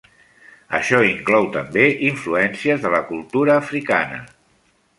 [0.77, 4.19] Això inclou també influències de la cultura africana.